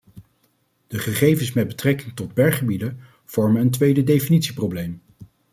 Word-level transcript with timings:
De 0.87 0.99
gegevens 0.99 1.53
met 1.53 1.67
betrekking 1.67 2.15
tot 2.15 2.33
berggebieden 2.33 2.99
vormen 3.25 3.61
een 3.61 3.71
tweede 3.71 4.03
definitieprobleem. 4.03 5.01